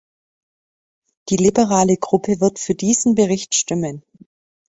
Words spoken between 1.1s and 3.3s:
Die liberale Gruppe wird für diesen